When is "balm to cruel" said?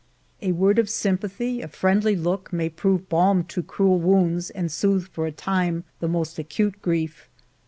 3.03-3.99